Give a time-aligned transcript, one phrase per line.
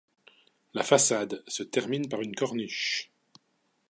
[0.73, 3.11] La façade se termine par une corniche.